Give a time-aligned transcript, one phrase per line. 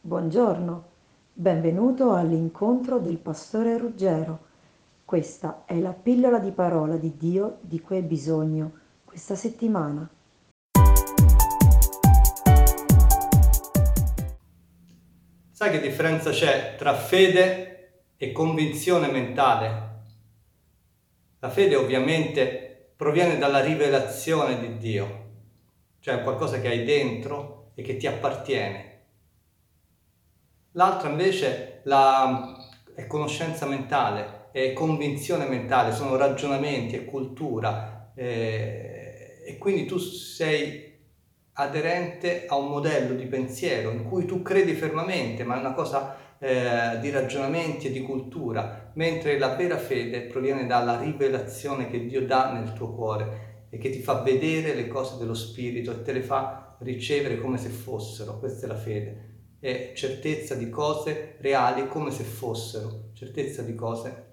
[0.00, 0.84] Buongiorno,
[1.32, 4.46] benvenuto all'incontro del pastore Ruggero.
[5.04, 8.70] Questa è la pillola di parola di Dio di cui hai bisogno
[9.04, 10.08] questa settimana.
[15.50, 20.04] Sai che differenza c'è tra fede e convinzione mentale?
[21.40, 25.24] La fede ovviamente proviene dalla rivelazione di Dio,
[25.98, 28.97] cioè qualcosa che hai dentro e che ti appartiene
[30.78, 32.56] L'altra invece la,
[32.94, 40.86] è conoscenza mentale, è convinzione mentale, sono ragionamenti, è cultura eh, e quindi tu sei
[41.54, 46.14] aderente a un modello di pensiero in cui tu credi fermamente, ma è una cosa
[46.38, 52.24] eh, di ragionamenti e di cultura, mentre la vera fede proviene dalla rivelazione che Dio
[52.24, 56.12] dà nel tuo cuore e che ti fa vedere le cose dello Spirito e te
[56.12, 58.38] le fa ricevere come se fossero.
[58.38, 59.27] Questa è la fede
[59.60, 64.26] è certezza di cose reali come se fossero, certezza di cose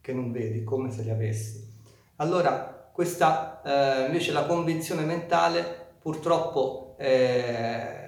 [0.00, 1.68] che non vedi come se le avessi.
[2.16, 8.00] Allora, questa eh, invece la convinzione mentale purtroppo eh,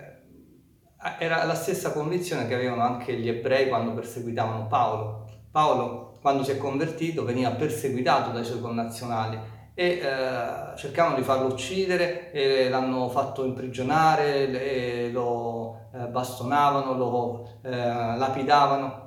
[1.18, 5.30] era la stessa convinzione che avevano anche gli ebrei quando perseguitavano Paolo.
[5.50, 9.38] Paolo, quando si è convertito, veniva perseguitato dai suoi connazionali
[9.74, 17.70] e eh, cercavano di farlo uccidere e l'hanno fatto imprigionare, lo eh, bastonavano, lo eh,
[17.70, 19.00] lapidavano.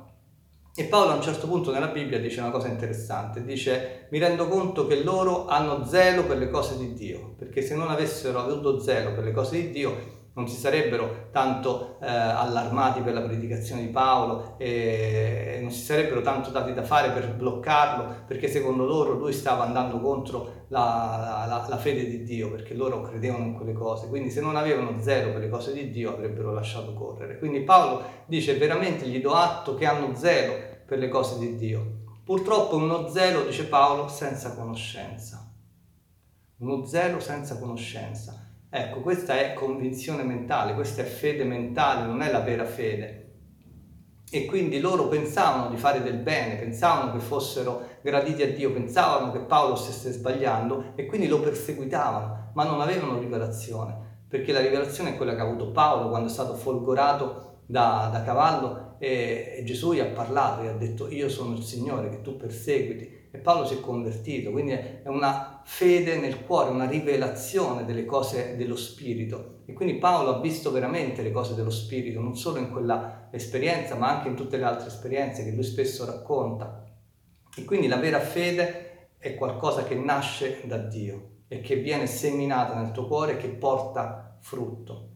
[0.77, 4.47] E Paolo a un certo punto nella Bibbia dice una cosa interessante, dice mi rendo
[4.49, 8.81] conto che loro hanno zelo per le cose di Dio, perché se non avessero avuto
[8.81, 13.81] zelo per le cose di Dio non si sarebbero tanto eh, allarmati per la predicazione
[13.81, 19.14] di Paolo e non si sarebbero tanto dati da fare per bloccarlo perché secondo loro
[19.14, 23.72] lui stava andando contro la, la, la, fede di Dio perché loro credevano in quelle
[23.72, 24.08] cose.
[24.08, 27.38] Quindi se non avevano zelo per le cose di Dio avrebbero lasciato correre.
[27.38, 30.53] Quindi Paolo dice veramente gli do atto che hanno zelo
[30.86, 32.03] per le cose di Dio.
[32.25, 35.49] Purtroppo uno zelo dice Paolo senza conoscenza.
[36.58, 38.45] Uno zelo senza conoscenza
[38.77, 43.21] Ecco, questa è convinzione mentale, questa è fede mentale, non è la vera fede.
[44.30, 49.31] E quindi loro pensavano di fare del bene, pensavano che fossero graditi a Dio, pensavano
[49.31, 55.11] che Paolo stesse sbagliando e quindi lo perseguitavano, ma non avevano rivelazione, perché la rivelazione
[55.11, 59.63] è quella che ha avuto Paolo quando è stato folgorato da, da cavallo e, e
[59.63, 63.37] Gesù gli ha parlato, gli ha detto io sono il Signore che tu perseguiti e
[63.37, 68.76] Paolo si è convertito, quindi è una fede nel cuore, una rivelazione delle cose dello
[68.76, 69.64] Spirito.
[69.65, 73.95] E quindi Paolo ha visto veramente le cose dello Spirito, non solo in quella esperienza,
[73.95, 76.86] ma anche in tutte le altre esperienze che lui spesso racconta.
[77.58, 82.80] E quindi la vera fede è qualcosa che nasce da Dio e che viene seminata
[82.80, 85.09] nel tuo cuore e che porta frutto.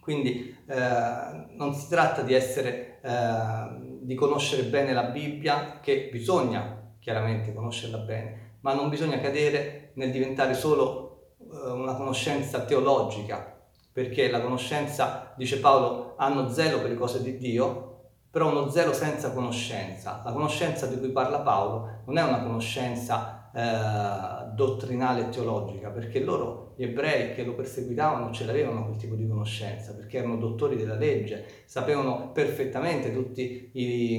[0.00, 6.94] Quindi eh, non si tratta di essere, eh, di conoscere bene la Bibbia, che bisogna
[6.98, 13.58] chiaramente conoscerla bene, ma non bisogna cadere nel diventare solo eh, una conoscenza teologica,
[13.92, 17.88] perché la conoscenza, dice Paolo, hanno zelo per le cose di Dio,
[18.30, 20.22] però uno zelo senza conoscenza.
[20.24, 26.20] La conoscenza di cui parla Paolo non è una conoscenza eh, dottrinale e teologica, perché
[26.20, 30.76] loro, gli ebrei che lo perseguitavano, ce l'avevano quel tipo di conoscenza, perché erano dottori
[30.76, 34.14] della legge, sapevano perfettamente tutti i,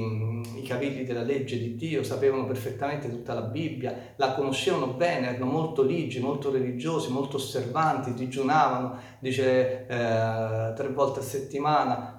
[0.56, 5.50] i capitoli della legge di Dio, sapevano perfettamente tutta la Bibbia, la conoscevano bene, erano
[5.50, 12.16] molto ligi, molto religiosi, molto osservanti, digiunavano, dice eh, tre volte a settimana.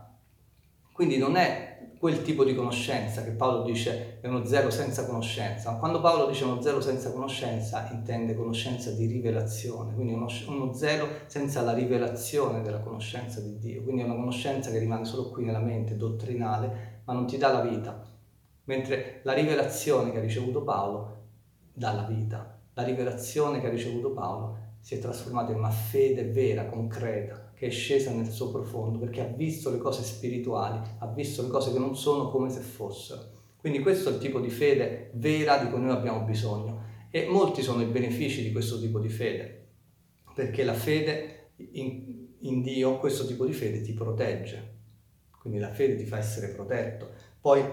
[0.92, 1.73] Quindi non è
[2.04, 6.44] quel tipo di conoscenza che Paolo dice è uno zero senza conoscenza, quando Paolo dice
[6.44, 12.62] uno zero senza conoscenza intende conoscenza di rivelazione, quindi uno, uno zero senza la rivelazione
[12.62, 17.04] della conoscenza di Dio, quindi è una conoscenza che rimane solo qui nella mente, dottrinale,
[17.06, 18.06] ma non ti dà la vita,
[18.66, 21.28] mentre la rivelazione che ha ricevuto Paolo
[21.72, 26.26] dà la vita, la rivelazione che ha ricevuto Paolo si è trasformata in una fede
[26.26, 31.08] vera, concreta, che è scesa nel suo profondo, perché ha visto le cose spirituali, ha
[31.08, 33.32] visto le cose che non sono come se fossero.
[33.58, 37.62] Quindi questo è il tipo di fede vera di cui noi abbiamo bisogno e molti
[37.62, 39.68] sono i benefici di questo tipo di fede,
[40.34, 44.72] perché la fede in, in Dio, questo tipo di fede ti protegge,
[45.40, 47.12] quindi la fede ti fa essere protetto.
[47.40, 47.64] Poi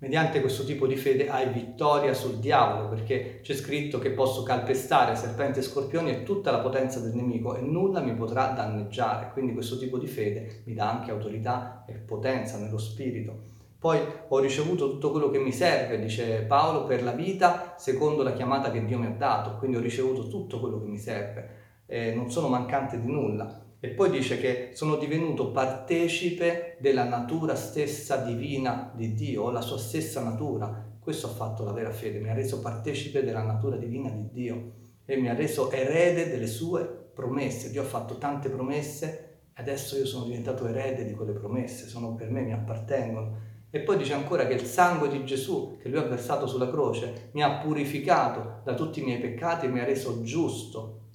[0.00, 5.16] Mediante questo tipo di fede hai vittoria sul diavolo, perché c'è scritto che posso calpestare
[5.16, 9.30] serpenti e scorpioni e tutta la potenza del nemico e nulla mi potrà danneggiare.
[9.32, 13.56] Quindi questo tipo di fede mi dà anche autorità e potenza nello spirito.
[13.76, 13.98] Poi
[14.28, 18.70] ho ricevuto tutto quello che mi serve, dice Paolo, per la vita secondo la chiamata
[18.70, 19.56] che Dio mi ha dato.
[19.56, 21.48] Quindi ho ricevuto tutto quello che mi serve,
[21.86, 23.66] eh, non sono mancante di nulla.
[23.80, 29.78] E poi dice che sono divenuto partecipe della natura stessa divina di Dio, la sua
[29.78, 30.96] stessa natura.
[30.98, 34.72] Questo ha fatto la vera fede, mi ha reso partecipe della natura divina di Dio
[35.04, 36.84] e mi ha reso erede delle sue
[37.14, 37.70] promesse.
[37.70, 39.28] Dio ha fatto tante promesse
[39.58, 43.46] adesso io sono diventato erede di quelle promesse, sono per me, mi appartengono.
[43.70, 47.28] E poi dice ancora che il sangue di Gesù che lui ha versato sulla croce
[47.32, 51.07] mi ha purificato da tutti i miei peccati e mi ha reso giusto.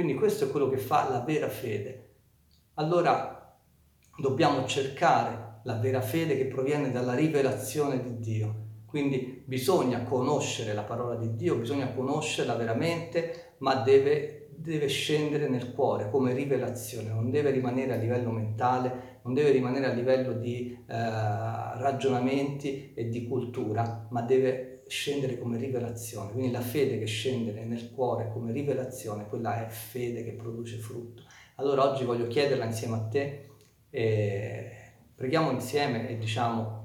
[0.00, 2.12] Quindi questo è quello che fa la vera fede.
[2.76, 3.54] Allora
[4.16, 8.54] dobbiamo cercare la vera fede che proviene dalla rivelazione di Dio.
[8.86, 15.74] Quindi bisogna conoscere la parola di Dio, bisogna conoscerla veramente, ma deve, deve scendere nel
[15.74, 20.72] cuore come rivelazione, non deve rimanere a livello mentale, non deve rimanere a livello di
[20.72, 26.32] eh, ragionamenti e di cultura, ma deve scendere come rivelazione.
[26.32, 31.22] Quindi la fede che scende nel cuore come rivelazione, quella è fede che produce frutto.
[31.56, 33.50] Allora oggi voglio chiederla insieme a te,
[33.90, 34.70] eh,
[35.14, 36.80] preghiamo insieme e diciamo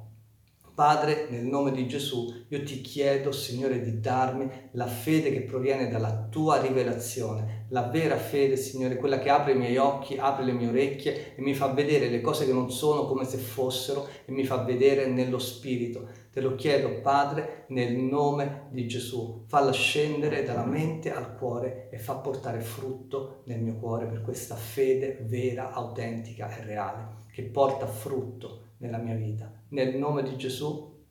[0.76, 5.88] Padre, nel nome di Gesù, io ti chiedo, Signore, di darmi la fede che proviene
[5.88, 10.52] dalla tua rivelazione, la vera fede, Signore, quella che apre i miei occhi, apre le
[10.52, 14.34] mie orecchie e mi fa vedere le cose che non sono come se fossero e
[14.34, 16.10] mi fa vedere nello Spirito.
[16.36, 19.46] Te lo chiedo, Padre, nel nome di Gesù.
[19.48, 24.56] Falla scendere dalla mente al cuore e fa portare frutto nel mio cuore per questa
[24.56, 29.50] fede vera, autentica e reale, che porta frutto nella mia vita.
[29.70, 31.06] Nel nome di Gesù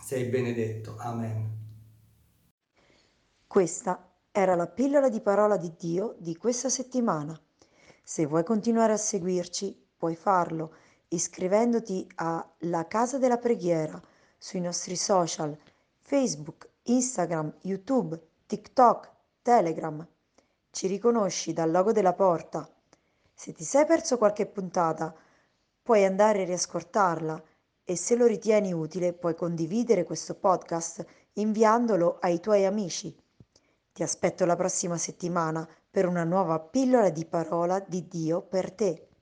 [0.00, 0.94] sei benedetto.
[0.96, 1.50] Amen.
[3.46, 7.38] Questa era la pillola di parola di Dio di questa settimana.
[8.02, 10.76] Se vuoi continuare a seguirci, puoi farlo
[11.08, 14.02] iscrivendoti a La Casa della Preghiera
[14.42, 15.56] sui nostri social
[16.00, 19.08] Facebook, Instagram, YouTube, TikTok,
[19.40, 20.04] Telegram.
[20.68, 22.68] Ci riconosci dal logo della porta.
[23.32, 25.14] Se ti sei perso qualche puntata,
[25.80, 27.40] puoi andare a riascoltarla
[27.84, 33.16] e se lo ritieni utile puoi condividere questo podcast inviandolo ai tuoi amici.
[33.92, 39.06] Ti aspetto la prossima settimana per una nuova pillola di parola di Dio per te.